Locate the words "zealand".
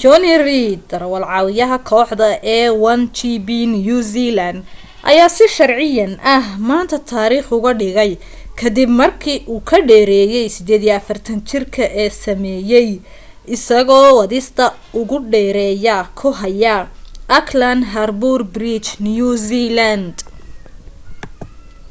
4.12-4.58, 19.48-20.14